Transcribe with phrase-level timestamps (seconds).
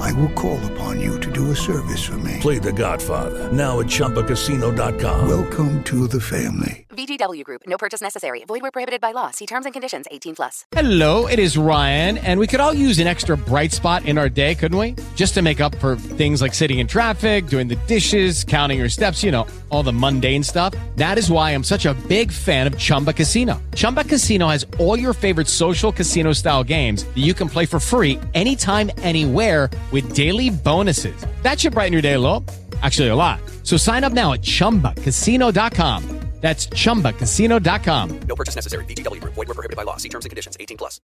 [0.00, 2.38] I will call upon you to do a service for me.
[2.40, 5.28] Play The Godfather now at ChumbaCasino.com.
[5.28, 6.86] Welcome to the family.
[6.90, 7.62] VGW Group.
[7.66, 8.44] No purchase necessary.
[8.44, 9.30] Void where prohibited by law.
[9.30, 10.06] See terms and conditions.
[10.10, 10.66] 18 plus.
[10.72, 14.28] Hello, it is Ryan, and we could all use an extra bright spot in our
[14.28, 14.94] day, couldn't we?
[15.14, 18.90] Just to make up for things like sitting in traffic, doing the dishes, counting your
[18.90, 20.74] steps, you know, all the mundane stuff.
[20.96, 23.60] That is why I'm such a big fan of Chumba Casino.
[23.74, 27.80] Chumba Casino has all your favorite social casino style games that you can play for
[27.80, 31.14] free anytime, anywhere with daily bonuses.
[31.42, 32.42] That should brighten your day a little.
[32.82, 33.40] Actually, a lot.
[33.62, 36.22] So sign up now at chumbacasino.com.
[36.42, 38.20] That's chumbacasino.com.
[38.26, 38.84] No purchase necessary.
[38.86, 39.34] VGW Group.
[39.34, 39.96] Void were prohibited by law.
[39.96, 40.56] See terms and conditions.
[40.58, 41.00] 18 plus.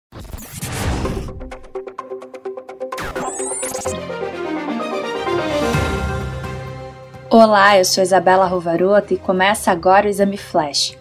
[7.32, 10.96] Olá, eu sou Isabela Rovaroto e começa agora o Exame Flash.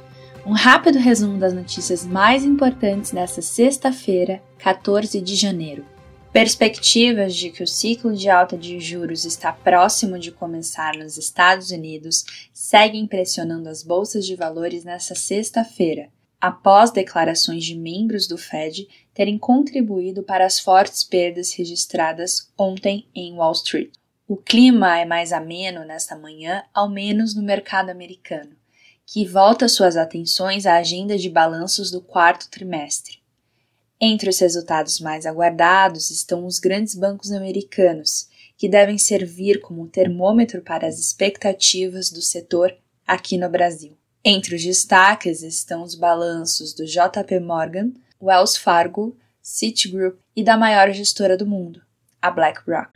[0.46, 5.84] Um rápido resumo das notícias mais importantes nesta sexta-feira, 14 de janeiro.
[6.32, 11.70] Perspectivas de que o ciclo de alta de juros está próximo de começar nos Estados
[11.70, 16.08] Unidos seguem pressionando as bolsas de valores nesta sexta-feira,
[16.40, 23.34] após declarações de membros do Fed terem contribuído para as fortes perdas registradas ontem em
[23.34, 23.92] Wall Street.
[24.26, 28.56] O clima é mais ameno nesta manhã, ao menos no mercado americano,
[29.04, 33.21] que volta suas atenções à agenda de balanços do quarto trimestre.
[34.04, 38.28] Entre os resultados mais aguardados estão os grandes bancos americanos,
[38.58, 43.96] que devem servir como termômetro para as expectativas do setor aqui no Brasil.
[44.24, 50.90] Entre os destaques estão os balanços do JP Morgan, Wells Fargo, Citigroup e da maior
[50.90, 51.80] gestora do mundo,
[52.20, 52.90] a BlackRock.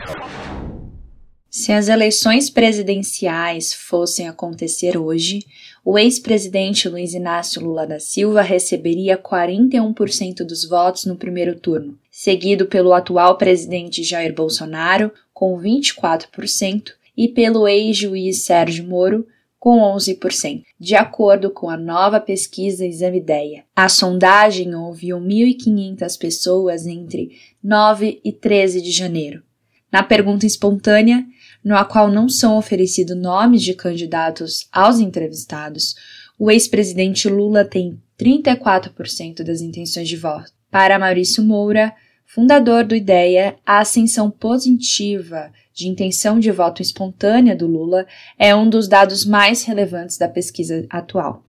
[1.58, 5.38] Se as eleições presidenciais fossem acontecer hoje,
[5.82, 12.66] o ex-presidente Luiz Inácio Lula da Silva receberia 41% dos votos no primeiro turno, seguido
[12.66, 19.26] pelo atual presidente Jair Bolsonaro, com 24%, e pelo ex-juiz Sérgio Moro,
[19.58, 23.64] com 11%, de acordo com a nova pesquisa Exame Ideia.
[23.74, 27.30] A sondagem ouviu 1.500 pessoas entre
[27.64, 29.42] 9 e 13 de janeiro.
[29.90, 31.24] Na pergunta espontânea,
[31.66, 35.97] no qual não são oferecidos nomes de candidatos aos entrevistados,
[36.38, 40.53] o ex-presidente Lula tem 34% das intenções de voto.
[40.71, 41.93] Para Maurício Moura,
[42.25, 48.06] fundador do IDEA, a ascensão positiva de intenção de voto espontânea do Lula
[48.38, 51.43] é um dos dados mais relevantes da pesquisa atual.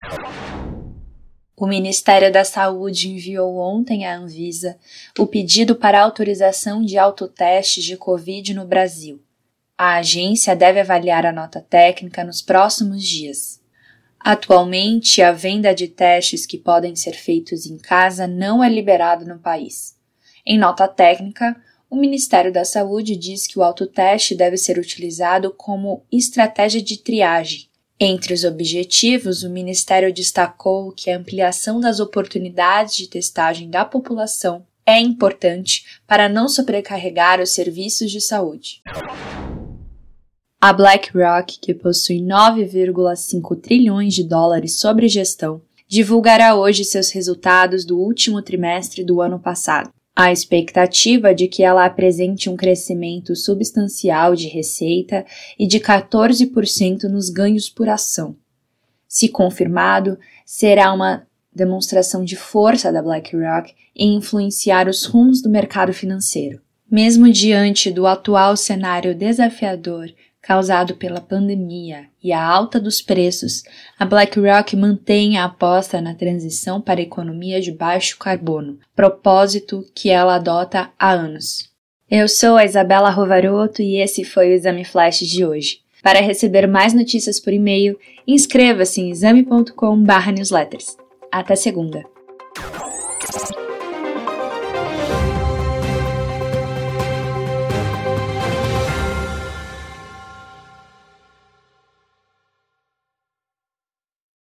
[1.55, 4.77] O Ministério da Saúde enviou ontem à Anvisa
[5.19, 9.21] o pedido para autorização de autotestes de Covid no Brasil.
[9.77, 13.61] A agência deve avaliar a nota técnica nos próximos dias.
[14.19, 19.37] Atualmente, a venda de testes que podem ser feitos em casa não é liberada no
[19.37, 19.95] país.
[20.43, 21.55] Em nota técnica,
[21.91, 27.67] o Ministério da Saúde diz que o autoteste deve ser utilizado como estratégia de triagem.
[27.99, 34.65] Entre os objetivos, o Ministério destacou que a ampliação das oportunidades de testagem da população
[34.83, 38.81] é importante para não sobrecarregar os serviços de saúde.
[40.59, 47.99] A BlackRock, que possui 9,5 trilhões de dólares sobre gestão, divulgará hoje seus resultados do
[47.99, 49.91] último trimestre do ano passado.
[50.15, 55.23] A expectativa de que ela apresente um crescimento substancial de receita
[55.59, 58.35] e de 14% nos ganhos por ação.
[59.07, 65.93] Se confirmado, será uma demonstração de força da BlackRock em influenciar os rumos do mercado
[65.93, 66.59] financeiro.
[66.89, 70.09] Mesmo diante do atual cenário desafiador
[70.47, 73.63] causado pela pandemia e a alta dos preços,
[73.99, 80.35] a BlackRock mantém a aposta na transição para economia de baixo carbono, propósito que ela
[80.35, 81.69] adota há anos.
[82.09, 85.81] Eu sou a Isabela Rovaroto e esse foi o Exame Flash de hoje.
[86.01, 90.95] Para receber mais notícias por e-mail, inscreva-se em exame.com/newsletters.
[91.29, 92.05] Até segunda.